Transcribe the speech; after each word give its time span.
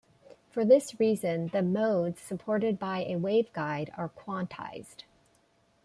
For 0.49 0.65
this 0.65 0.99
reason, 0.99 1.49
the 1.49 1.61
modes 1.61 2.19
supported 2.19 2.79
by 2.79 3.03
a 3.03 3.19
waveguide 3.19 3.91
are 3.95 4.09
quantized. 4.09 5.03